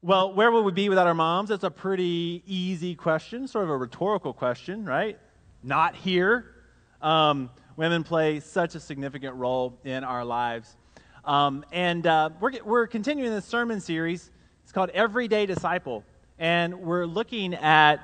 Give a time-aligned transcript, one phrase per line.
[0.00, 1.48] Well, where would we be without our moms?
[1.48, 5.18] That's a pretty easy question, sort of a rhetorical question, right?
[5.64, 6.54] Not here.
[7.02, 10.76] Um, women play such a significant role in our lives.
[11.24, 14.30] Um, and uh, we're, we're continuing this sermon series.
[14.62, 16.04] It's called Everyday Disciple.
[16.38, 17.96] And we're looking at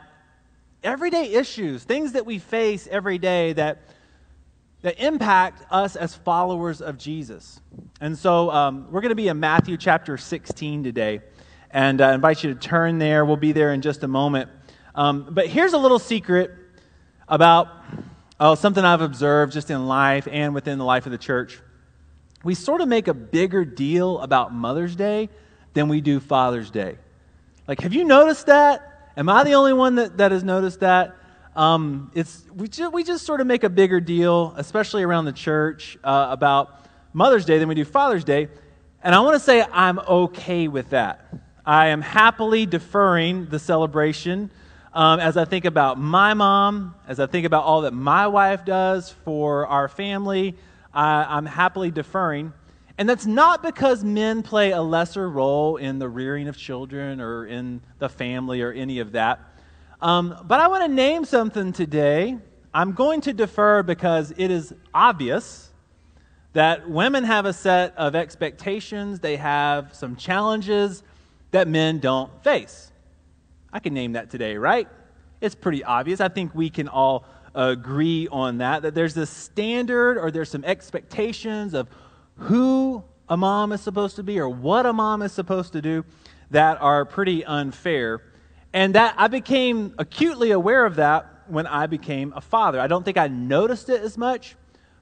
[0.82, 3.82] everyday issues, things that we face every day that,
[4.82, 7.60] that impact us as followers of Jesus.
[8.00, 11.20] And so um, we're going to be in Matthew chapter 16 today.
[11.74, 13.24] And uh, I invite you to turn there.
[13.24, 14.48] We'll be there in just a moment.
[14.94, 16.52] Um, but here's a little secret
[17.28, 17.66] about
[18.38, 21.60] oh, something I've observed just in life and within the life of the church.
[22.44, 25.30] We sort of make a bigger deal about Mother's Day
[25.72, 26.96] than we do Father's Day.
[27.66, 29.10] Like, have you noticed that?
[29.16, 31.16] Am I the only one that, that has noticed that?
[31.56, 35.32] Um, it's, we, ju- we just sort of make a bigger deal, especially around the
[35.32, 38.46] church, uh, about Mother's Day than we do Father's Day.
[39.02, 41.26] And I want to say I'm okay with that.
[41.66, 44.50] I am happily deferring the celebration
[44.92, 48.66] um, as I think about my mom, as I think about all that my wife
[48.66, 50.56] does for our family.
[50.92, 52.52] I, I'm happily deferring.
[52.98, 57.46] And that's not because men play a lesser role in the rearing of children or
[57.46, 59.40] in the family or any of that.
[60.02, 62.36] Um, but I want to name something today.
[62.74, 65.70] I'm going to defer because it is obvious
[66.52, 71.02] that women have a set of expectations, they have some challenges
[71.54, 72.90] that men don't face.
[73.72, 74.88] I can name that today, right?
[75.40, 76.20] It's pretty obvious.
[76.20, 77.24] I think we can all
[77.54, 81.88] agree on that, that there's this standard or there's some expectations of
[82.36, 86.04] who a mom is supposed to be or what a mom is supposed to do
[86.50, 88.20] that are pretty unfair.
[88.72, 92.80] And that I became acutely aware of that when I became a father.
[92.80, 94.56] I don't think I noticed it as much,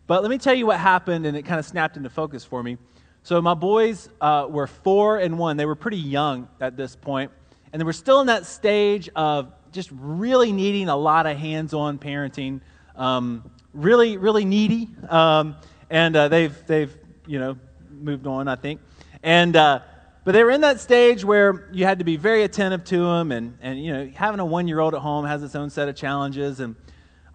[0.06, 2.62] but let me tell you what happened, and it kind of snapped into focus for
[2.62, 2.76] me.
[3.24, 5.56] So my boys uh, were four and one.
[5.56, 7.30] They were pretty young at this point,
[7.72, 11.98] and they were still in that stage of just really needing a lot of hands-on
[11.98, 12.60] parenting.
[12.96, 15.54] Um, really, really needy, um,
[15.88, 16.92] and uh, they've they've
[17.28, 17.56] you know
[17.90, 18.80] moved on, I think.
[19.22, 19.82] And uh,
[20.24, 23.30] but they were in that stage where you had to be very attentive to them,
[23.30, 26.58] and and you know having a one-year-old at home has its own set of challenges.
[26.58, 26.74] And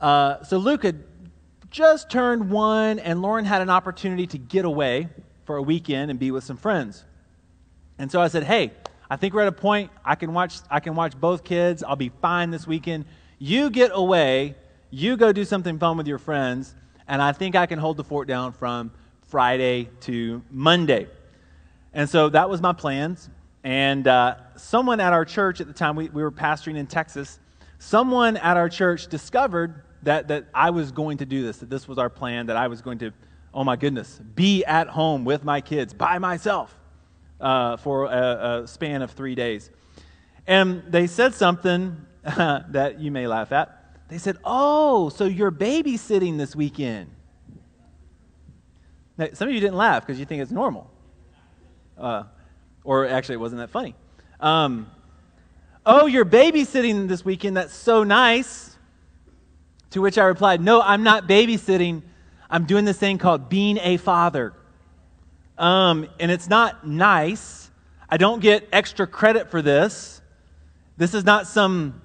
[0.02, 1.02] uh, so Luke had
[1.72, 5.08] just turned one, and Lauren had an opportunity to get away
[5.48, 7.06] for a weekend and be with some friends.
[7.98, 8.74] And so I said, "Hey,
[9.10, 11.82] I think we're at a point I can watch I can watch both kids.
[11.82, 13.06] I'll be fine this weekend.
[13.40, 14.56] You get away,
[14.92, 16.76] you go do something fun with your friends,
[17.08, 18.92] and I think I can hold the fort down from
[19.24, 21.08] Friday to Monday."
[21.94, 23.30] And so that was my plans.
[23.64, 27.40] And uh, someone at our church at the time, we, we were pastoring in Texas,
[27.80, 31.88] someone at our church discovered that, that I was going to do this, that this
[31.88, 33.12] was our plan, that I was going to
[33.58, 36.78] oh my goodness, be at home with my kids by myself
[37.42, 39.72] uh, for a, a, span of three days.
[40.46, 43.98] And they said something that you may laugh at.
[44.10, 47.10] They said, Oh, so you're babysitting this weekend.
[49.18, 50.92] Now, some of you didn't laugh because you think it's normal.
[51.98, 52.26] Uh,
[52.84, 53.96] or actually, it wasn't that funny.
[54.40, 54.92] Um,
[55.84, 57.58] oh, you're babysitting this weekend.
[57.58, 58.78] That's so nice.
[59.92, 62.04] To which I replied, No, I'm not babysitting.
[62.50, 64.54] I'm doing this thing called being a father.
[65.58, 67.70] Um, and it's not nice.
[68.10, 70.22] I don't get extra credit for this.
[70.98, 72.02] This is not some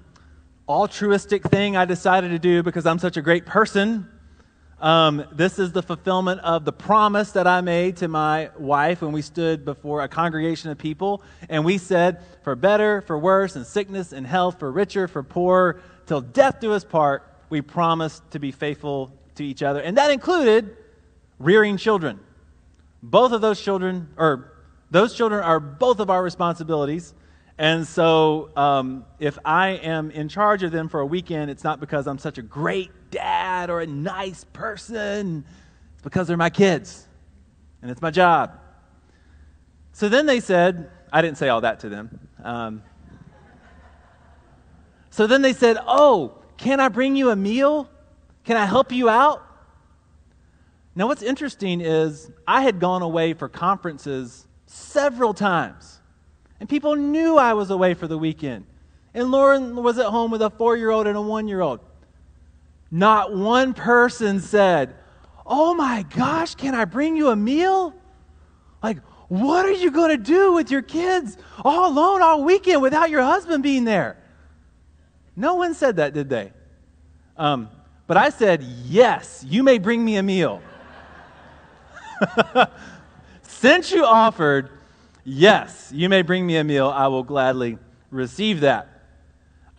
[0.67, 4.09] altruistic thing I decided to do because I'm such a great person.
[4.79, 9.13] Um, this is the fulfillment of the promise that I made to my wife when
[9.13, 11.23] we stood before a congregation of people.
[11.47, 15.79] And we said, for better, for worse, and sickness and health, for richer, for poor,
[16.05, 19.81] till death do us part, we promise to be faithful to each other.
[19.81, 20.77] And that included
[21.39, 22.19] rearing children.
[23.01, 24.53] Both of those children, or
[24.91, 27.13] those children are both of our responsibilities.
[27.57, 31.79] And so um, if I am in charge of them for a weekend, it's not
[31.79, 35.45] because I'm such a great dad or a nice person.
[35.93, 37.07] It's because they're my kids.
[37.81, 38.57] And it's my job.
[39.91, 42.19] So then they said, I didn't say all that to them.
[42.43, 42.83] Um,
[45.11, 47.87] so then they said, Oh, can I bring you a meal?
[48.43, 49.41] Can I help you out?
[50.95, 55.99] Now, what's interesting is I had gone away for conferences several times,
[56.59, 58.65] and people knew I was away for the weekend.
[59.13, 61.79] And Lauren was at home with a four year old and a one year old.
[62.91, 64.95] Not one person said,
[65.45, 67.93] Oh my gosh, can I bring you a meal?
[68.81, 73.09] Like, what are you going to do with your kids all alone all weekend without
[73.09, 74.17] your husband being there?
[75.35, 76.53] No one said that, did they?
[77.35, 77.69] Um,
[78.07, 80.61] but I said, Yes, you may bring me a meal.
[83.43, 84.69] Since you offered,
[85.25, 86.89] Yes, you may bring me a meal.
[86.89, 87.77] I will gladly
[88.11, 88.89] receive that.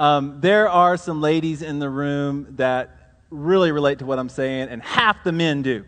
[0.00, 4.68] Um, there are some ladies in the room that really relate to what I'm saying,
[4.68, 5.84] and half the men do.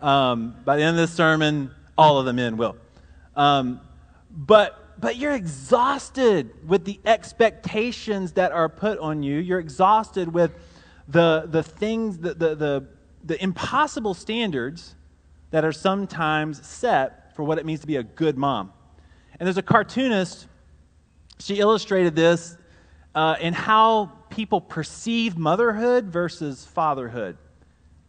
[0.00, 2.76] Um, by the end of this sermon, all of the men will.
[3.36, 3.80] Um,
[4.30, 9.38] but, but you're exhausted with the expectations that are put on you.
[9.38, 10.52] You're exhausted with
[11.08, 12.86] the, the things, the, the, the,
[13.24, 14.94] the impossible standards
[15.50, 18.72] that are sometimes set for what it means to be a good mom.
[19.38, 20.46] And there's a cartoonist,
[21.38, 22.56] she illustrated this
[23.14, 27.36] uh, in how people perceive motherhood versus fatherhood.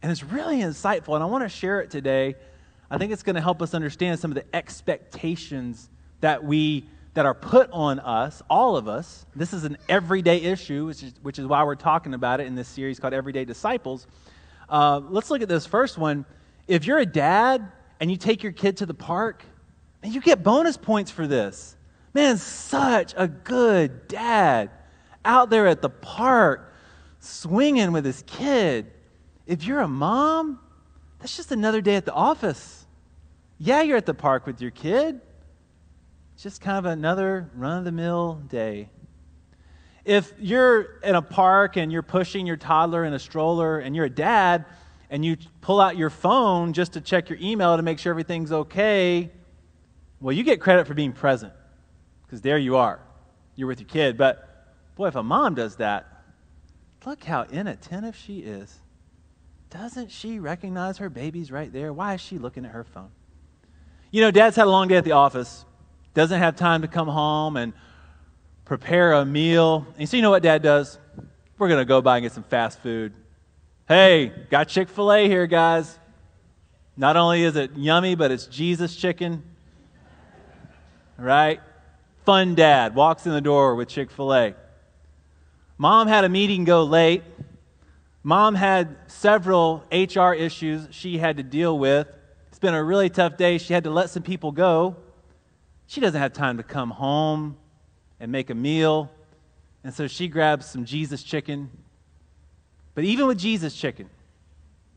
[0.01, 2.35] And it's really insightful, and I want to share it today.
[2.89, 5.89] I think it's going to help us understand some of the expectations
[6.21, 9.25] that we that are put on us, all of us.
[9.35, 12.55] This is an everyday issue, which is, which is why we're talking about it in
[12.55, 14.05] this series called Everyday Disciples.
[14.69, 16.25] Uh, let's look at this first one.
[16.67, 19.43] If you're a dad and you take your kid to the park,
[20.05, 21.75] and you get bonus points for this.
[22.13, 24.69] Man, such a good dad
[25.25, 26.71] out there at the park
[27.19, 28.91] swinging with his kid.
[29.47, 30.59] If you're a mom,
[31.19, 32.85] that's just another day at the office.
[33.57, 35.21] Yeah, you're at the park with your kid.
[36.35, 38.89] It's just kind of another run of the mill day.
[40.03, 44.05] If you're in a park and you're pushing your toddler in a stroller and you're
[44.05, 44.65] a dad
[45.09, 48.51] and you pull out your phone just to check your email to make sure everything's
[48.51, 49.31] okay,
[50.19, 51.53] well, you get credit for being present
[52.23, 52.99] because there you are.
[53.55, 54.17] You're with your kid.
[54.17, 56.05] But boy, if a mom does that,
[57.05, 58.77] look how inattentive she is.
[59.69, 61.93] Doesn't she recognize her baby's right there?
[61.93, 63.11] Why is she looking at her phone?
[64.11, 65.65] You know, dad's had a long day at the office,
[66.15, 67.73] doesn't have time to come home and
[68.65, 69.85] prepare a meal.
[69.99, 70.97] And so, you know what dad does?
[71.59, 73.13] We're going to go by and get some fast food.
[73.87, 75.99] Hey, got Chick fil A here, guys.
[76.97, 79.43] Not only is it yummy, but it's Jesus chicken
[81.17, 81.59] right?
[82.25, 84.55] Fun dad walks in the door with Chick fil A.
[85.77, 87.23] Mom had a meeting go late.
[88.23, 92.07] Mom had several HR issues she had to deal with.
[92.47, 93.57] It's been a really tough day.
[93.57, 94.95] She had to let some people go.
[95.87, 97.57] She doesn't have time to come home
[98.19, 99.11] and make a meal.
[99.83, 101.69] And so she grabs some Jesus chicken.
[102.95, 104.09] But even with Jesus chicken,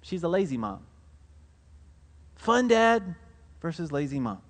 [0.02, 0.80] she's a lazy mom.
[2.36, 3.16] Fun dad
[3.60, 4.40] versus lazy mom.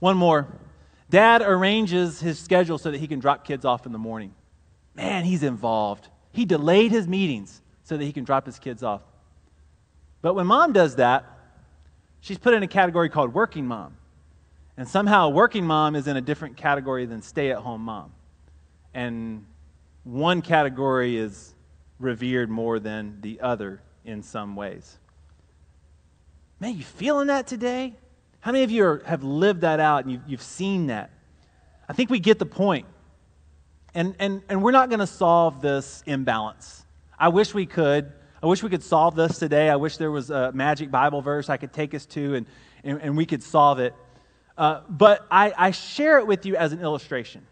[0.00, 0.48] One more.
[1.10, 4.34] Dad arranges his schedule so that he can drop kids off in the morning.
[4.94, 6.08] Man, he's involved.
[6.32, 9.02] He delayed his meetings so that he can drop his kids off.
[10.22, 11.24] But when mom does that,
[12.20, 13.96] she's put in a category called working mom.
[14.80, 18.14] And somehow, working mom is in a different category than stay at home mom.
[18.94, 19.44] And
[20.04, 21.54] one category is
[21.98, 24.98] revered more than the other in some ways.
[26.60, 27.94] Man, you feeling that today?
[28.40, 31.10] How many of you are, have lived that out and you've, you've seen that?
[31.86, 32.86] I think we get the point.
[33.92, 36.86] And, and, and we're not going to solve this imbalance.
[37.18, 38.10] I wish we could.
[38.42, 39.68] I wish we could solve this today.
[39.68, 42.46] I wish there was a magic Bible verse I could take us to and,
[42.82, 43.94] and, and we could solve it.
[44.56, 47.46] Uh, but I, I share it with you as an illustration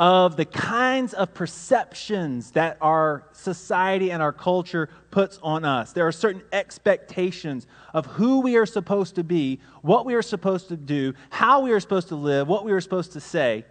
[0.00, 5.92] of the kinds of perceptions that our society and our culture puts on us.
[5.92, 10.68] There are certain expectations of who we are supposed to be, what we are supposed
[10.68, 13.66] to do, how we are supposed to live, what we are supposed to say.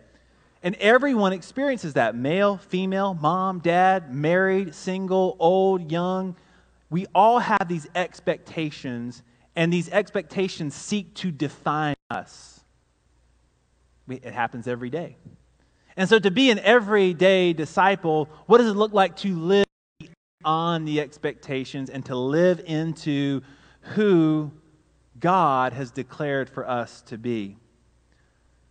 [0.62, 6.36] And everyone experiences that male, female, mom, dad, married, single, old, young.
[6.92, 9.24] We all have these expectations,
[9.56, 12.62] and these expectations seek to define us.
[14.08, 15.18] It happens every day.
[15.96, 19.66] And so, to be an everyday disciple, what does it look like to live
[20.44, 23.42] on the expectations and to live into
[23.82, 24.52] who
[25.20, 27.58] God has declared for us to be?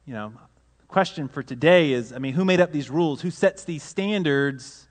[0.04, 0.33] You know,
[0.80, 3.21] the question for today is I mean, who made up these rules?
[3.21, 4.88] Who sets these standards?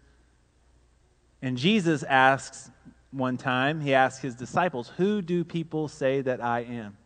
[1.41, 2.71] And Jesus asks
[3.11, 6.97] one time, he asked his disciples, Who do people say that I am?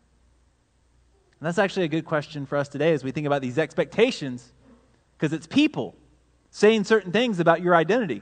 [1.42, 4.54] And that's actually a good question for us today as we think about these expectations
[5.18, 5.96] because it's people
[6.52, 8.22] saying certain things about your identity.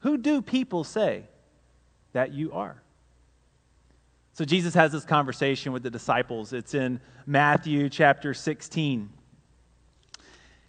[0.00, 1.22] Who do people say
[2.12, 2.82] that you are?
[4.32, 6.52] So Jesus has this conversation with the disciples.
[6.52, 9.08] It's in Matthew chapter 16.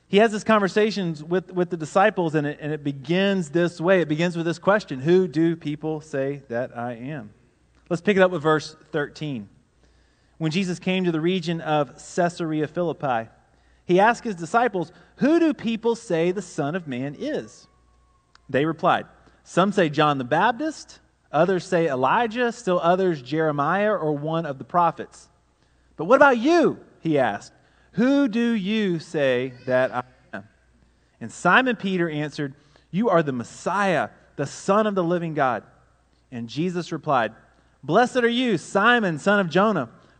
[0.08, 4.02] He has this conversation with, with the disciples, and it, and it begins this way.
[4.02, 7.32] It begins with this question Who do people say that I am?
[7.90, 9.50] Let's pick it up with verse 13.
[10.38, 13.30] When Jesus came to the region of Caesarea Philippi,
[13.86, 17.68] he asked his disciples, Who do people say the Son of Man is?
[18.50, 19.06] They replied,
[19.44, 21.00] Some say John the Baptist,
[21.32, 25.30] others say Elijah, still others Jeremiah or one of the prophets.
[25.98, 26.80] But what about you?
[27.02, 27.52] he asked,
[27.94, 30.48] Who do you say that I am?
[31.20, 32.54] And Simon Peter answered,
[32.92, 35.64] You are the Messiah, the Son of the living God.
[36.32, 37.34] And Jesus replied,
[37.84, 39.90] Blessed are you, Simon, son of Jonah,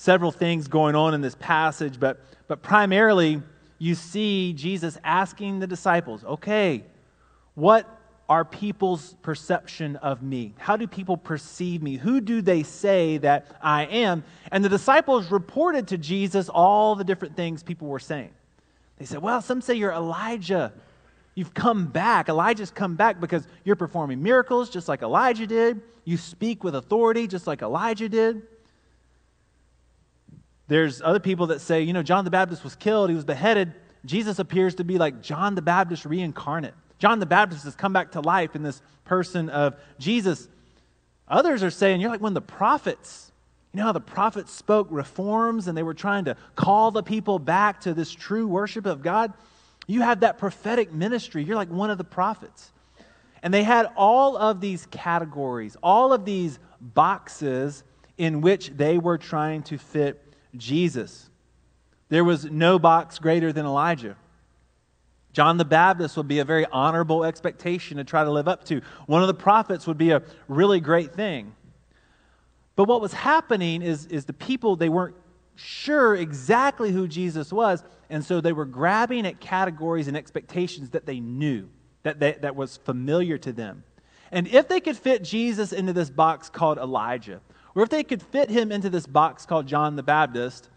[0.00, 3.42] Several things going on in this passage, but, but primarily
[3.80, 6.84] you see Jesus asking the disciples, okay,
[7.56, 7.84] what
[8.28, 10.54] are people's perception of me?
[10.56, 11.96] How do people perceive me?
[11.96, 14.22] Who do they say that I am?
[14.52, 18.30] And the disciples reported to Jesus all the different things people were saying.
[18.98, 20.72] They said, Well, some say you're Elijah.
[21.34, 22.28] You've come back.
[22.28, 25.82] Elijah's come back because you're performing miracles just like Elijah did.
[26.04, 28.42] You speak with authority just like Elijah did.
[30.68, 33.74] There's other people that say, you know, John the Baptist was killed, he was beheaded.
[34.04, 36.74] Jesus appears to be like John the Baptist reincarnate.
[36.98, 40.48] John the Baptist has come back to life in this person of Jesus.
[41.26, 43.32] Others are saying, you're like one of the prophets.
[43.72, 47.38] You know how the prophets spoke reforms and they were trying to call the people
[47.38, 49.32] back to this true worship of God?
[49.86, 51.44] You have that prophetic ministry.
[51.44, 52.72] You're like one of the prophets.
[53.42, 57.84] And they had all of these categories, all of these boxes
[58.16, 60.22] in which they were trying to fit
[60.56, 61.28] Jesus.
[62.08, 64.16] There was no box greater than Elijah.
[65.32, 68.80] John the Baptist would be a very honorable expectation to try to live up to.
[69.06, 71.54] One of the prophets would be a really great thing.
[72.76, 75.16] But what was happening is, is the people, they weren't
[75.56, 81.04] sure exactly who Jesus was, and so they were grabbing at categories and expectations that
[81.04, 81.68] they knew,
[82.04, 83.82] that, they, that was familiar to them.
[84.30, 87.40] And if they could fit Jesus into this box called Elijah,
[87.78, 90.68] or if they could fit him into this box called John the Baptist,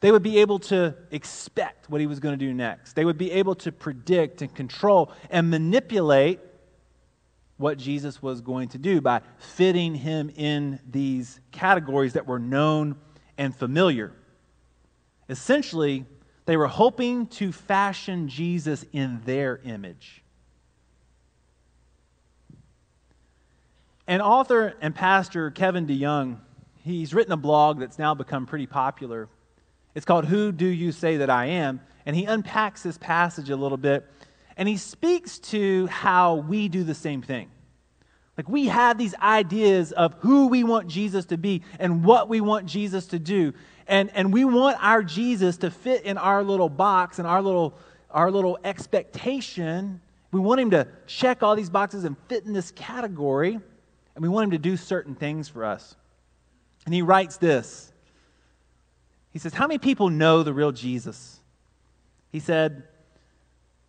[0.00, 2.94] they would be able to expect what he was going to do next.
[2.94, 6.40] They would be able to predict and control and manipulate
[7.58, 12.96] what Jesus was going to do by fitting him in these categories that were known
[13.36, 14.10] and familiar.
[15.28, 16.06] Essentially,
[16.46, 20.24] they were hoping to fashion Jesus in their image.
[24.10, 26.38] And author and pastor Kevin DeYoung,
[26.82, 29.28] he's written a blog that's now become pretty popular
[29.94, 31.80] it's called Who Do You Say That I Am?
[32.06, 34.06] And he unpacks this passage a little bit
[34.56, 37.50] and he speaks to how we do the same thing.
[38.36, 42.40] Like we have these ideas of who we want Jesus to be and what we
[42.40, 43.52] want Jesus to do.
[43.86, 47.74] And, and we want our Jesus to fit in our little box and our little,
[48.10, 50.00] our little expectation.
[50.32, 53.60] We want him to check all these boxes and fit in this category.
[54.14, 55.94] And we want him to do certain things for us.
[56.84, 57.90] And he writes this
[59.32, 61.40] he says, How many people know the real Jesus?
[62.30, 62.84] He said,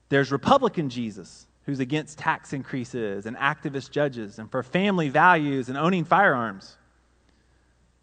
[0.09, 5.77] There's Republican Jesus, who's against tax increases and activist judges and for family values and
[5.77, 6.77] owning firearms.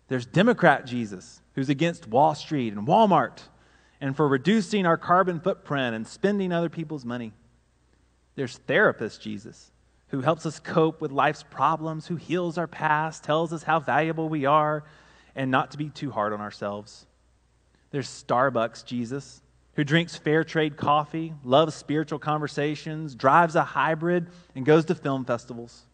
[0.08, 3.40] There's Democrat Jesus, who's against Wall Street and Walmart
[4.00, 7.32] and for reducing our carbon footprint and spending other people's money.
[8.36, 9.70] There's therapist Jesus,
[10.08, 14.28] who helps us cope with life's problems, who heals our past, tells us how valuable
[14.28, 14.84] we are,
[15.34, 17.06] and not to be too hard on ourselves.
[17.90, 19.42] There's Starbucks Jesus,
[19.74, 25.24] who drinks fair trade coffee, loves spiritual conversations, drives a hybrid, and goes to film
[25.24, 25.84] festivals.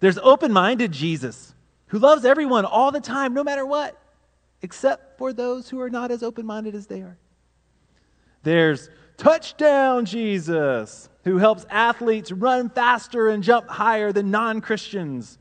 [0.00, 1.54] There's open minded Jesus,
[1.86, 4.00] who loves everyone all the time, no matter what,
[4.62, 7.16] except for those who are not as open minded as they are.
[8.42, 15.38] There's touchdown Jesus, who helps athletes run faster and jump higher than non Christians.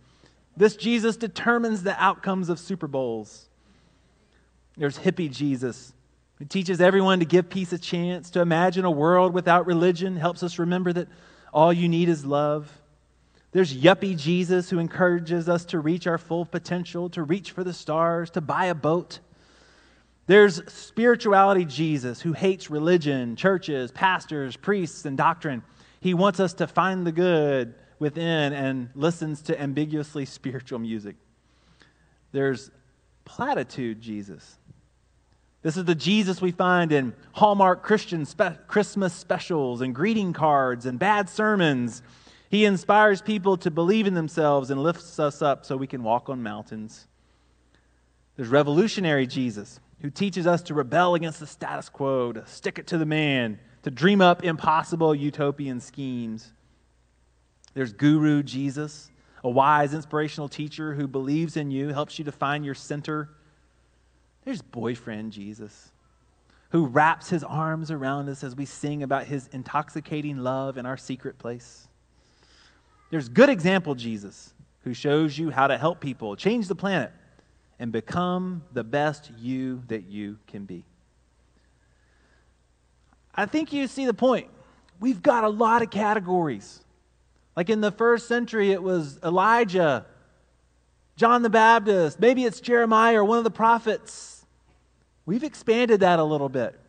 [0.58, 3.48] This Jesus determines the outcomes of Super Bowls.
[4.76, 5.94] There's hippie Jesus,
[6.40, 10.44] who teaches everyone to give peace a chance, to imagine a world without religion, helps
[10.44, 11.08] us remember that
[11.54, 12.70] all you need is love.
[13.54, 17.74] There's yuppie Jesus, who encourages us to reach our full potential, to reach for the
[17.74, 19.20] stars, to buy a boat.
[20.26, 25.64] There's spirituality Jesus, who hates religion, churches, pastors, priests, and doctrine.
[26.00, 31.16] He wants us to find the good within and listens to ambiguously spiritual music.
[32.32, 32.70] There's
[33.26, 34.58] platitude Jesus,
[35.68, 40.86] this is the Jesus we find in Hallmark Christian spe- Christmas specials and greeting cards
[40.86, 42.02] and bad sermons.
[42.50, 46.30] He inspires people to believe in themselves and lifts us up so we can walk
[46.30, 47.08] on mountains.
[48.38, 52.88] There's revolutionary Jesus, who teaches us to rebel against the status quo, to stick it
[52.88, 56.52] to the man, to dream up impossible utopian schemes.
[57.74, 59.10] There's Guru Jesus,
[59.46, 63.30] a wise, inspirational teacher who believes in you, helps you to find your center.
[64.44, 65.94] There's boyfriend Jesus,
[66.72, 70.98] who wraps his arms around us as we sing about his intoxicating love in our
[70.98, 71.88] secret place.
[73.10, 74.54] There's good example Jesus,
[74.84, 77.14] who shows you how to help people change the planet
[77.80, 80.84] and become the best you that you can be.
[83.38, 84.48] I think you see the point.
[85.00, 86.84] We've got a lot of categories.
[87.56, 90.06] Like in the first century, it was Elijah,
[91.16, 94.46] John the Baptist, maybe it's Jeremiah or one of the prophets.
[95.26, 96.80] We've expanded that a little bit.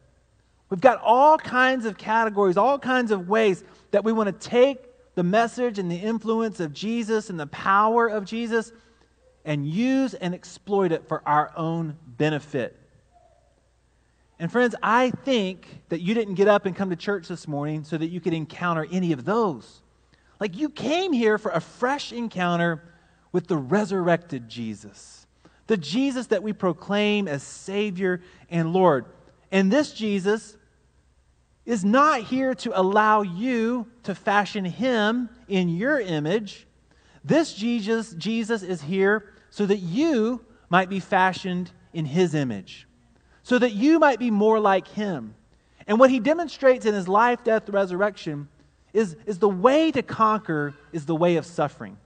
[0.70, 4.78] We've got all kinds of categories, all kinds of ways that we want to take
[5.14, 8.72] the message and the influence of Jesus and the power of Jesus
[9.44, 12.77] and use and exploit it for our own benefit.
[14.38, 17.84] And friends, I think that you didn't get up and come to church this morning
[17.84, 19.82] so that you could encounter any of those.
[20.38, 22.82] Like you came here for a fresh encounter
[23.32, 25.26] with the resurrected Jesus,
[25.66, 29.06] the Jesus that we proclaim as Savior and Lord.
[29.50, 30.56] And this Jesus
[31.66, 36.66] is not here to allow you to fashion him in your image.
[37.24, 42.86] This Jesus, Jesus is here so that you might be fashioned in his image,
[43.48, 45.34] so that you might be more like him.
[45.86, 48.46] And what he demonstrates in his life, death, resurrection
[48.92, 51.96] is, is the way to conquer is the way of suffering.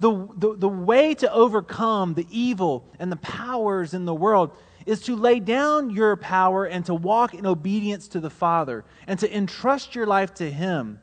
[0.00, 4.50] The, the, the way to overcome the evil and the powers in the world
[4.86, 9.18] is to lay down your power and to walk in obedience to the Father and
[9.18, 11.00] to entrust your life to Him.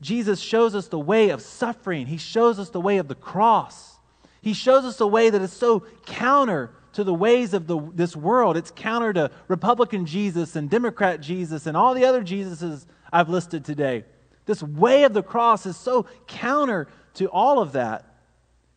[0.00, 3.98] Jesus shows us the way of suffering, He shows us the way of the cross.
[4.40, 8.16] He shows us a way that is so counter to the ways of the, this
[8.16, 8.56] world.
[8.56, 13.64] It's counter to Republican Jesus and Democrat Jesus and all the other Jesuses I've listed
[13.64, 14.04] today.
[14.46, 18.04] This way of the cross is so counter to all of that.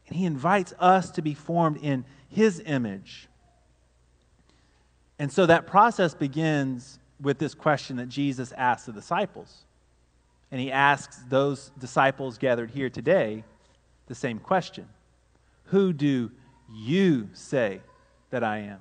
[0.08, 3.28] And he invites us to be formed in his image.
[5.20, 9.66] And so that process begins with this question that Jesus asked the disciples.
[10.52, 13.44] And he asks those disciples gathered here today
[14.08, 14.88] the same question
[15.66, 16.32] Who do
[16.74, 17.82] you say
[18.30, 18.80] that I am?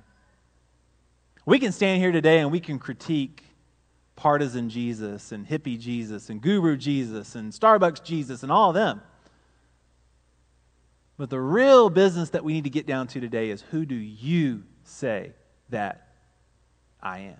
[1.45, 3.43] We can stand here today and we can critique
[4.15, 9.01] partisan Jesus and hippie Jesus and guru Jesus and Starbucks Jesus and all of them.
[11.17, 13.95] But the real business that we need to get down to today is who do
[13.95, 15.31] you say
[15.69, 16.07] that
[17.01, 17.37] I am.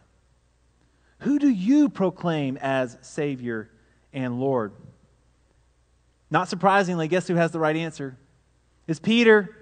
[1.20, 3.70] Who do you proclaim as Savior
[4.14, 4.74] and Lord?
[6.30, 8.18] Not surprisingly, guess who has the right answer?
[8.88, 9.56] Is Peter.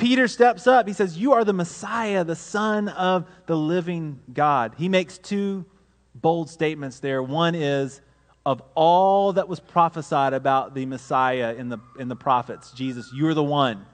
[0.00, 0.88] Peter steps up.
[0.88, 4.74] He says, You are the Messiah, the Son of the living God.
[4.76, 5.66] He makes two
[6.14, 7.22] bold statements there.
[7.22, 8.00] One is,
[8.46, 13.28] of all that was prophesied about the Messiah in the, in the prophets, Jesus, you
[13.28, 13.84] are the one.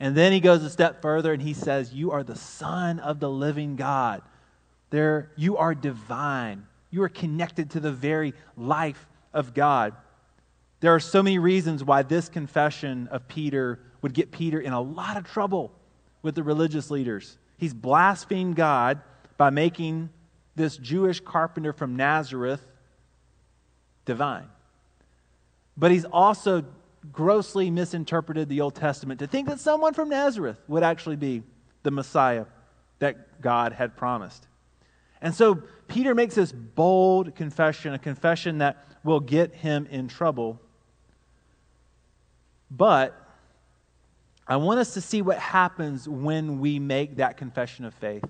[0.00, 3.20] And then he goes a step further and he says, You are the Son of
[3.20, 4.22] the living God.
[4.90, 6.66] There, you are divine.
[6.90, 9.94] You are connected to the very life of God.
[10.80, 14.80] There are so many reasons why this confession of Peter would get Peter in a
[14.80, 15.72] lot of trouble
[16.22, 17.38] with the religious leaders.
[17.58, 19.00] He's blasphemed God
[19.36, 20.10] by making
[20.54, 22.64] this Jewish carpenter from Nazareth
[24.04, 24.46] divine.
[25.76, 26.64] But he's also
[27.10, 31.42] grossly misinterpreted the Old Testament to think that someone from Nazareth would actually be
[31.82, 32.44] the Messiah
[33.00, 34.46] that God had promised.
[35.20, 40.60] And so Peter makes this bold confession, a confession that will get him in trouble.
[42.70, 43.20] But
[44.48, 48.24] I want us to see what happens when we make that confession of faith.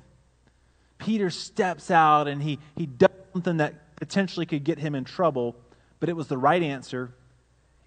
[0.98, 5.56] Peter steps out and he, he does something that potentially could get him in trouble,
[6.00, 7.12] but it was the right answer.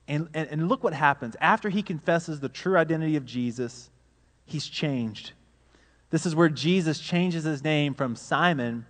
[0.08, 1.36] And, and, and look what happens.
[1.42, 3.90] After he confesses the true identity of Jesus,
[4.46, 5.32] he's changed.
[6.12, 8.86] This is where Jesus changes his name from Simon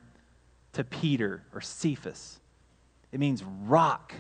[0.74, 2.40] to Peter or Cephas.
[3.12, 4.14] It means rock.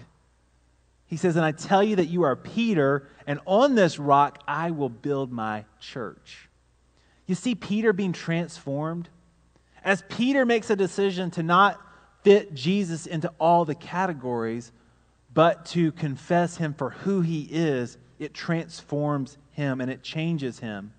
[1.10, 4.72] He says, And I tell you that you are Peter, and on this rock I
[4.72, 6.48] will build my church.
[7.26, 9.10] You see Peter being transformed?
[9.84, 11.82] As Peter makes a decision to not
[12.24, 14.72] fit Jesus into all the categories,
[15.34, 20.93] but to confess him for who he is, it transforms him and it changes him.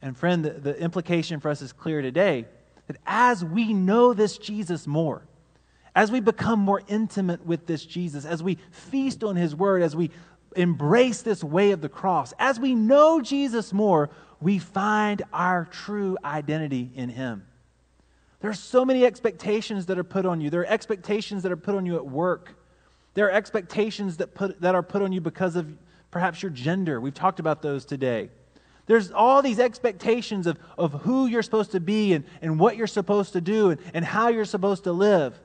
[0.00, 2.46] And friend, the, the implication for us is clear today
[2.86, 5.26] that as we know this Jesus more,
[5.98, 9.96] as we become more intimate with this Jesus, as we feast on his word, as
[9.96, 10.12] we
[10.54, 14.08] embrace this way of the cross, as we know Jesus more,
[14.40, 17.44] we find our true identity in Him.
[18.38, 20.50] There are so many expectations that are put on you.
[20.50, 22.54] There are expectations that are put on you at work.
[23.14, 25.66] There are expectations that, put, that are put on you because of
[26.12, 27.00] perhaps your gender.
[27.00, 28.30] We've talked about those today.
[28.86, 32.86] There's all these expectations of, of who you're supposed to be and, and what you're
[32.86, 35.40] supposed to do and, and how you're supposed to live.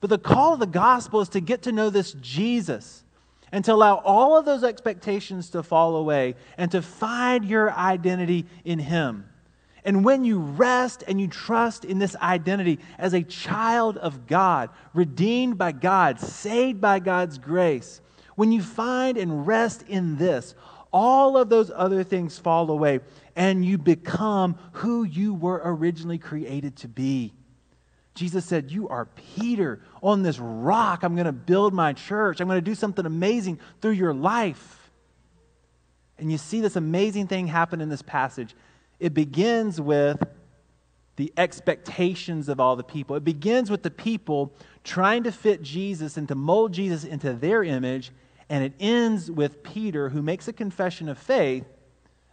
[0.00, 3.04] But the call of the gospel is to get to know this Jesus
[3.52, 8.46] and to allow all of those expectations to fall away and to find your identity
[8.64, 9.28] in Him.
[9.84, 14.70] And when you rest and you trust in this identity as a child of God,
[14.92, 18.00] redeemed by God, saved by God's grace,
[18.34, 20.56] when you find and rest in this,
[20.92, 23.00] all of those other things fall away
[23.36, 27.32] and you become who you were originally created to be.
[28.16, 29.04] Jesus said, You are
[29.36, 29.80] Peter.
[30.02, 32.40] On this rock, I'm going to build my church.
[32.40, 34.90] I'm going to do something amazing through your life.
[36.18, 38.54] And you see this amazing thing happen in this passage
[38.98, 40.26] it begins with
[41.16, 43.14] the expectations of all the people.
[43.16, 47.62] It begins with the people trying to fit Jesus and to mold Jesus into their
[47.62, 48.10] image,
[48.48, 51.64] and it ends with Peter, who makes a confession of faith,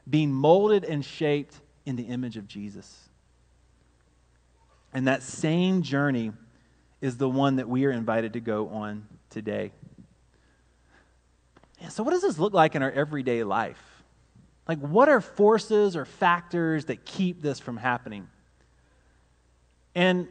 [0.09, 3.02] being molded and shaped in the image of Jesus.
[4.93, 6.31] And that same journey
[7.01, 9.71] is the one that we are invited to go on today.
[11.81, 13.81] Yeah, so, what does this look like in our everyday life?
[14.67, 18.29] Like, what are forces or factors that keep this from happening?
[19.95, 20.27] And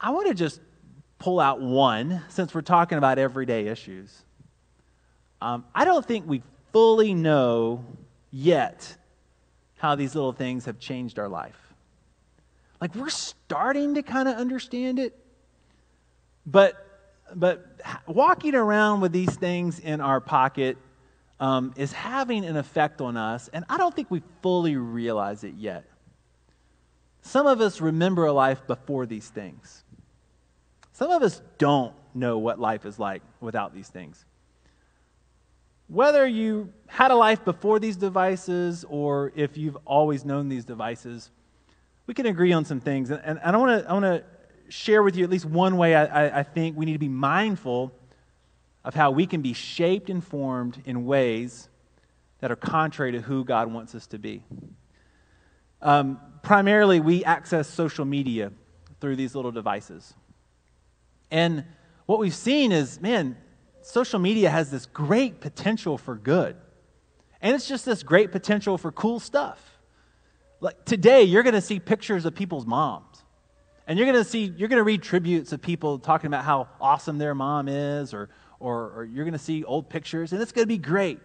[0.00, 0.60] I want to just
[1.18, 4.22] pull out one since we're talking about everyday issues.
[5.40, 7.84] Um, I don't think we fully know
[8.30, 8.96] yet
[9.78, 11.63] how these little things have changed our life.
[12.80, 15.18] Like, we're starting to kind of understand it,
[16.46, 16.80] but
[17.34, 20.76] but walking around with these things in our pocket
[21.40, 25.54] um, is having an effect on us, and I don't think we fully realize it
[25.54, 25.84] yet.
[27.22, 29.82] Some of us remember a life before these things.
[30.92, 34.24] Some of us don't know what life is like without these things.
[35.88, 41.30] Whether you had a life before these devices or if you've always known these devices,
[42.06, 43.10] we can agree on some things.
[43.10, 44.22] And, and I want to I wanna
[44.68, 47.08] share with you at least one way I, I, I think we need to be
[47.08, 47.92] mindful
[48.84, 51.68] of how we can be shaped and formed in ways
[52.40, 54.42] that are contrary to who God wants us to be.
[55.80, 58.52] Um, primarily, we access social media
[59.00, 60.14] through these little devices.
[61.30, 61.64] And
[62.06, 63.36] what we've seen is, man,
[63.80, 66.56] social media has this great potential for good.
[67.40, 69.73] And it's just this great potential for cool stuff.
[70.64, 73.22] Like today, you're going to see pictures of people's moms.
[73.86, 76.68] And you're going to see, you're going to read tributes of people talking about how
[76.80, 80.52] awesome their mom is or or, or you're going to see old pictures, and it's
[80.52, 81.20] going to be great.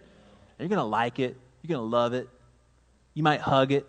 [0.58, 1.38] You're going to like it.
[1.62, 2.28] You're going to love it.
[3.14, 3.86] You might hug it.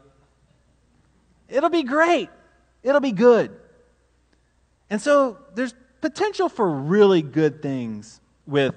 [1.49, 2.29] It'll be great.
[2.81, 3.51] It'll be good.
[4.89, 8.73] And so there's potential for really good things with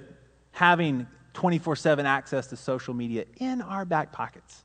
[0.51, 4.64] having 24 7 access to social media in our back pockets.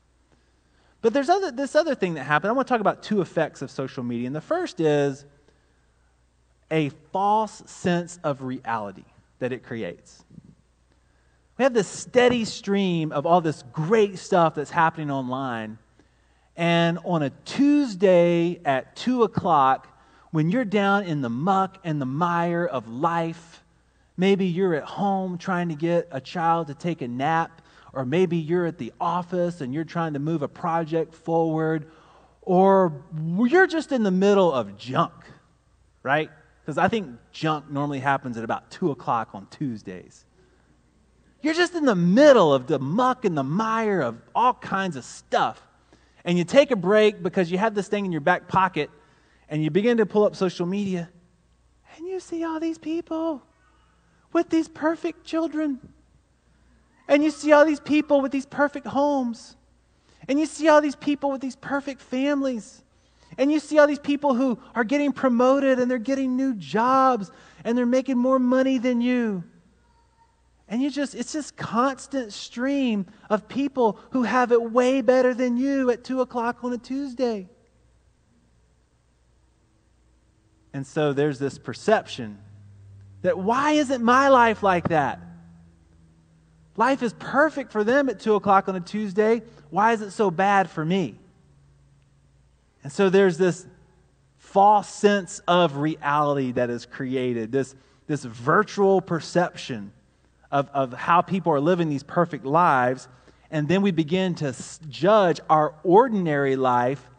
[1.02, 2.50] But there's other, this other thing that happened.
[2.50, 4.26] I want to talk about two effects of social media.
[4.26, 5.24] And the first is
[6.70, 9.04] a false sense of reality
[9.38, 10.24] that it creates.
[11.58, 15.78] We have this steady stream of all this great stuff that's happening online.
[16.56, 19.86] And on a Tuesday at 2 o'clock,
[20.30, 23.62] when you're down in the muck and the mire of life,
[24.16, 27.59] maybe you're at home trying to get a child to take a nap,
[27.92, 31.90] or maybe you're at the office and you're trying to move a project forward,
[32.42, 33.02] or
[33.46, 35.12] you're just in the middle of junk,
[36.02, 36.30] right?
[36.62, 40.24] Because I think junk normally happens at about 2 o'clock on Tuesdays.
[41.42, 45.04] You're just in the middle of the muck and the mire of all kinds of
[45.04, 45.60] stuff.
[46.24, 48.90] And you take a break because you have this thing in your back pocket
[49.48, 51.08] and you begin to pull up social media
[51.96, 53.42] and you see all these people
[54.32, 55.80] with these perfect children.
[57.10, 59.56] And you see all these people with these perfect homes.
[60.28, 62.84] And you see all these people with these perfect families.
[63.36, 67.32] And you see all these people who are getting promoted and they're getting new jobs
[67.64, 69.42] and they're making more money than you.
[70.68, 75.56] And you just, it's this constant stream of people who have it way better than
[75.56, 77.48] you at 2 o'clock on a Tuesday.
[80.72, 82.38] And so there's this perception
[83.22, 85.18] that why isn't my life like that?
[86.80, 89.42] Life is perfect for them at 2 o'clock on a Tuesday.
[89.68, 91.14] Why is it so bad for me?
[92.82, 93.66] And so there's this
[94.38, 97.74] false sense of reality that is created, this,
[98.06, 99.92] this virtual perception
[100.50, 103.08] of, of how people are living these perfect lives.
[103.50, 104.56] And then we begin to
[104.88, 107.10] judge our ordinary life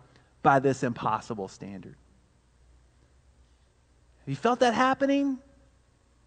[0.41, 1.93] by this impossible standard.
[4.21, 5.37] Have you felt that happening?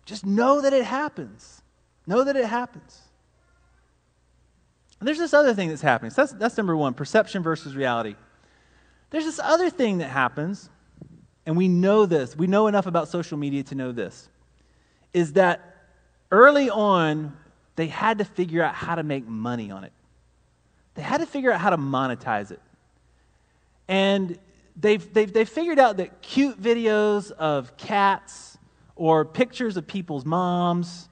[0.05, 1.63] Just know that it happens.
[2.07, 3.04] Know that it happens.
[5.05, 6.13] And there's this other thing that's happening.
[6.13, 8.17] So that's, that's number one perception versus reality.
[9.11, 10.71] There's this other thing that happens,
[11.45, 12.35] and we know this.
[12.35, 14.31] We know enough about social media to know this.
[15.13, 15.77] Is that
[16.31, 17.37] early on,
[17.77, 19.93] they had to figure out how to make money on it.
[20.95, 22.63] They had to figure out how to monetize it.
[23.87, 24.39] And
[24.75, 28.57] they've, they've, they've figured out that cute videos of cats
[28.97, 31.11] or pictures of people's moms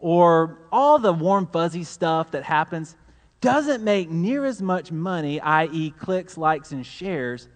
[0.00, 2.96] or all the warm, fuzzy stuff that happens
[3.40, 7.48] doesn't make near as much money, i.e., clicks, likes, and shares,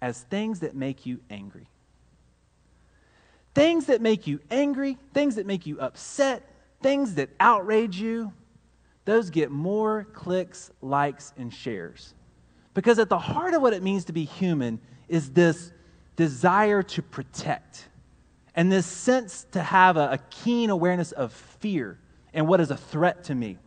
[0.00, 1.68] as things that make you angry.
[3.54, 6.48] Things that make you angry, things that make you upset,
[6.80, 8.32] things that outrage you,
[9.04, 12.14] those get more clicks, likes, and shares.
[12.74, 15.72] Because at the heart of what it means to be human is this
[16.16, 17.88] desire to protect
[18.54, 21.98] and this sense to have a, a keen awareness of fear
[22.32, 23.58] and what is a threat to me.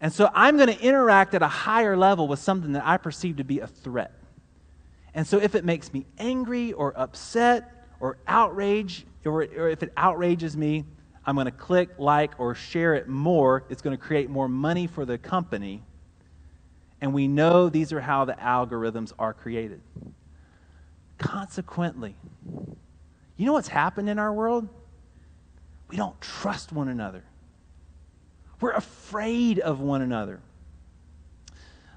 [0.00, 3.36] And so I'm going to interact at a higher level with something that I perceive
[3.36, 4.12] to be a threat.
[5.14, 9.92] And so if it makes me angry or upset or outrage, or, or if it
[9.96, 10.84] outrages me,
[11.26, 13.64] I'm going to click like or share it more.
[13.68, 15.82] It's going to create more money for the company.
[17.00, 19.80] And we know these are how the algorithms are created.
[21.18, 22.14] Consequently,
[23.36, 24.68] you know what's happened in our world?
[25.88, 27.24] We don't trust one another.
[28.60, 30.40] We're afraid of one another.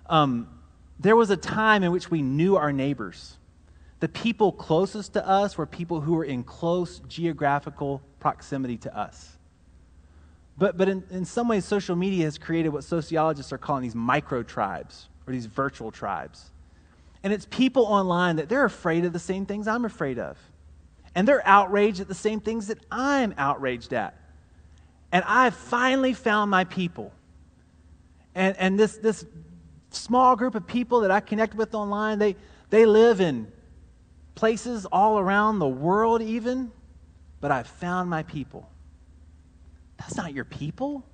[0.07, 0.47] Um,
[0.99, 3.37] there was a time in which we knew our neighbors.
[3.99, 9.37] The people closest to us were people who were in close geographical proximity to us.
[10.57, 13.95] But, but in, in some ways, social media has created what sociologists are calling these
[13.95, 16.51] micro tribes or these virtual tribes.
[17.23, 20.37] And it's people online that they're afraid of the same things I'm afraid of.
[21.15, 24.15] And they're outraged at the same things that I'm outraged at.
[25.13, 27.13] And I've finally found my people.
[28.33, 29.23] And, and this, this
[29.91, 32.35] small group of people that I connect with online, they,
[32.71, 33.47] they live in
[34.33, 36.71] places all around the world, even,
[37.41, 38.67] but I've found my people.
[39.99, 41.05] That's not your people.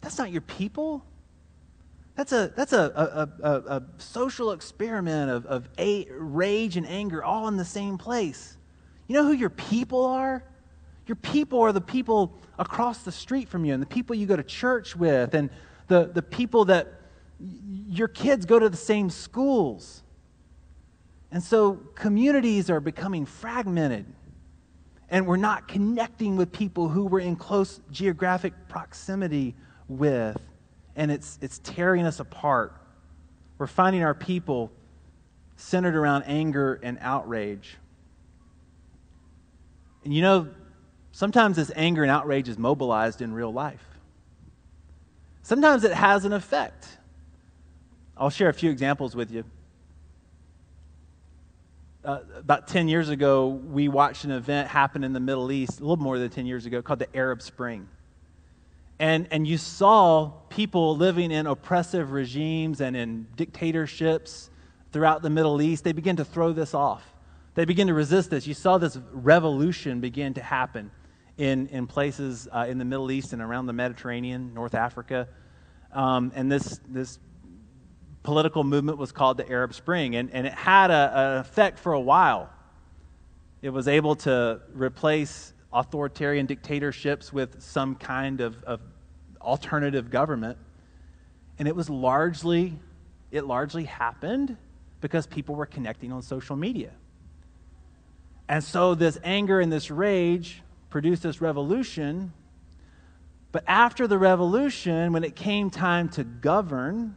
[0.00, 1.04] That's not your people.
[2.16, 7.22] That's a, that's a, a, a, a social experiment of, of a, rage and anger
[7.22, 8.56] all in the same place.
[9.06, 10.42] You know who your people are?
[11.10, 14.36] Your people are the people across the street from you and the people you go
[14.36, 15.50] to church with and
[15.88, 16.86] the, the people that
[17.88, 20.04] your kids go to the same schools.
[21.32, 24.06] And so communities are becoming fragmented.
[25.08, 29.56] And we're not connecting with people who we're in close geographic proximity
[29.88, 30.40] with.
[30.94, 32.72] And it's, it's tearing us apart.
[33.58, 34.70] We're finding our people
[35.56, 37.78] centered around anger and outrage.
[40.04, 40.50] And you know,
[41.12, 43.84] Sometimes this anger and outrage is mobilized in real life.
[45.42, 46.86] Sometimes it has an effect.
[48.16, 49.44] I'll share a few examples with you.
[52.04, 55.82] Uh, about 10 years ago, we watched an event happen in the Middle East, a
[55.82, 57.88] little more than 10 years ago, called the Arab Spring.
[58.98, 64.50] And, and you saw people living in oppressive regimes and in dictatorships
[64.92, 65.84] throughout the Middle East.
[65.84, 67.02] They began to throw this off.
[67.54, 68.46] They began to resist this.
[68.46, 70.90] You saw this revolution begin to happen
[71.40, 75.26] in, in places uh, in the Middle East and around the Mediterranean, North Africa.
[75.90, 77.18] Um, and this, this
[78.22, 82.00] political movement was called the Arab Spring, and, and it had an effect for a
[82.00, 82.50] while.
[83.62, 88.80] It was able to replace authoritarian dictatorships with some kind of, of
[89.40, 90.58] alternative government.
[91.58, 92.78] And it was largely,
[93.30, 94.58] it largely happened
[95.00, 96.90] because people were connecting on social media.
[98.46, 102.32] And so this anger and this rage produced this revolution.
[103.52, 107.16] But after the revolution, when it came time to govern,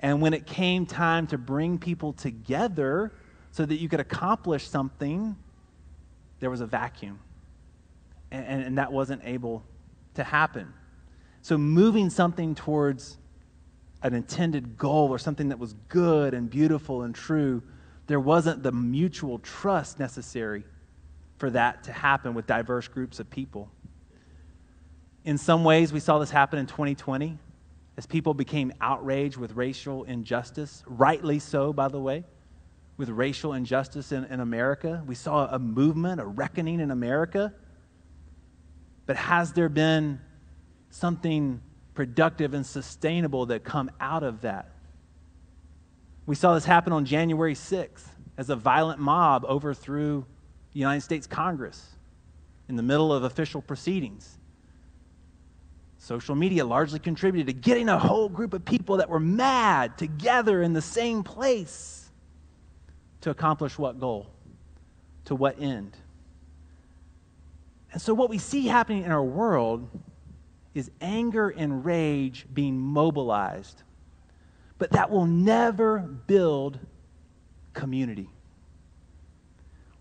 [0.00, 3.12] and when it came time to bring people together
[3.52, 5.36] so that you could accomplish something,
[6.40, 7.20] there was a vacuum.
[8.32, 9.62] And, and, and, that wasn't able
[10.14, 10.72] to happen.
[11.42, 13.18] So, moving something towards
[14.02, 17.62] an intended goal or something that was good and beautiful and true,
[18.06, 20.64] there wasn't the mutual trust necessary
[21.42, 23.68] for that to happen with diverse groups of people.
[25.24, 27.36] In some ways, we saw this happen in 2020
[27.96, 32.22] as people became outraged with racial injustice, rightly so, by the way,
[32.96, 35.02] with racial injustice in, in America.
[35.04, 37.52] We saw a movement, a reckoning in America.
[39.06, 40.20] But has there been
[40.90, 41.60] something
[41.92, 44.70] productive and sustainable that come out of that.
[46.24, 48.04] We saw this happen on January 6th
[48.38, 50.24] as a violent mob overthrew
[50.72, 51.88] the United States Congress
[52.68, 54.38] in the middle of official proceedings.
[55.98, 60.62] Social media largely contributed to getting a whole group of people that were mad together
[60.62, 62.10] in the same place
[63.20, 64.26] to accomplish what goal?
[65.26, 65.96] To what end?
[67.92, 69.88] And so, what we see happening in our world
[70.74, 73.82] is anger and rage being mobilized,
[74.78, 76.78] but that will never build
[77.74, 78.28] community.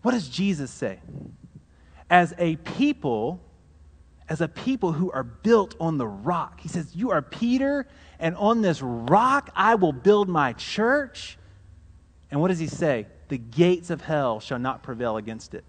[0.01, 0.99] What does Jesus say?
[2.09, 3.41] As a people,
[4.27, 7.87] as a people who are built on the rock, he says, You are Peter,
[8.19, 11.37] and on this rock I will build my church.
[12.29, 13.07] And what does he say?
[13.29, 15.63] The gates of hell shall not prevail against it.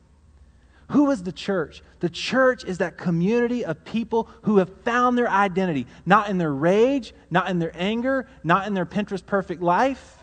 [0.92, 1.82] Who is the church?
[2.00, 6.52] The church is that community of people who have found their identity, not in their
[6.52, 10.18] rage, not in their anger, not in their Pinterest perfect life.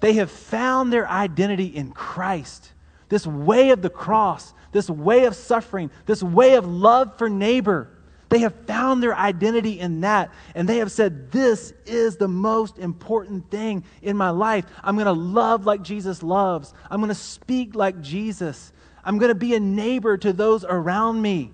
[0.00, 2.72] They have found their identity in Christ.
[3.12, 7.90] This way of the cross, this way of suffering, this way of love for neighbor.
[8.30, 12.78] They have found their identity in that, and they have said, This is the most
[12.78, 14.64] important thing in my life.
[14.82, 18.72] I'm going to love like Jesus loves, I'm going to speak like Jesus.
[19.04, 21.52] I'm going to be a neighbor to those around me.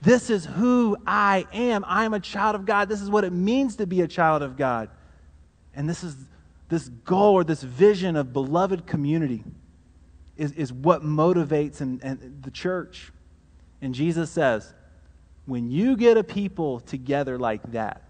[0.00, 1.84] This is who I am.
[1.88, 2.88] I am a child of God.
[2.88, 4.90] This is what it means to be a child of God.
[5.74, 6.14] And this is
[6.68, 9.42] this goal or this vision of beloved community
[10.38, 13.12] is, is what motivates and, and the church.
[13.82, 14.72] And Jesus says,
[15.44, 18.02] when you get a people together like that,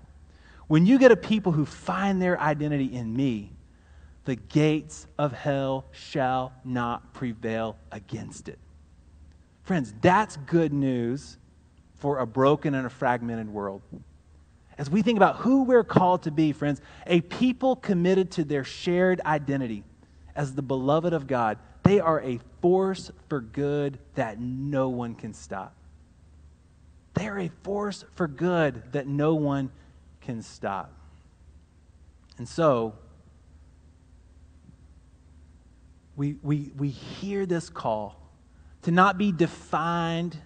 [0.68, 3.52] when you get a people who find their identity in me,
[4.26, 8.58] the gates of hell shall not prevail against it.
[9.62, 11.38] Friends, that's good news
[11.96, 13.80] for a broken and a fragmented world.
[14.76, 18.64] As we think about who we're called to be, friends, a people committed to their
[18.64, 19.82] shared identity
[20.36, 25.32] as the beloved of God, they are a force for good that no one can
[25.32, 25.74] stop.
[27.14, 29.70] They are a force for good that no one
[30.20, 30.92] can stop.
[32.36, 32.94] And so,
[36.16, 38.20] we, we, we hear this call
[38.82, 40.36] to not be defined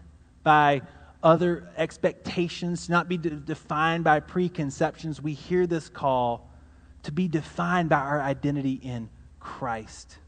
[0.42, 0.82] by
[1.22, 5.20] other expectations, to not be de- defined by preconceptions.
[5.20, 6.50] We hear this call
[7.04, 9.08] to be defined by our identity in
[9.40, 10.18] Christ,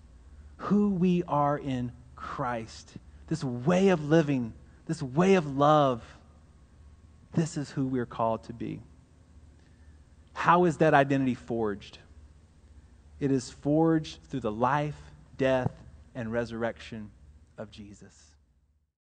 [0.65, 2.91] who we are in Christ,
[3.29, 4.53] this way of living,
[4.87, 6.03] this way of love.
[7.33, 8.81] This is who we're called to be.
[10.35, 11.99] How is that identity forged?
[13.21, 14.97] It is forged through the life
[15.37, 15.73] death,
[16.15, 17.11] and resurrection
[17.59, 18.34] of Jesus.